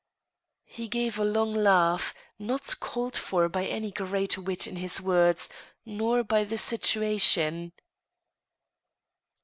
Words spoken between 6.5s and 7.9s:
situation.